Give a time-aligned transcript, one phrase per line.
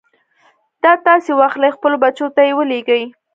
[0.83, 3.03] دا تاسې واخلئ خپلو بچو ته يې ولېږئ.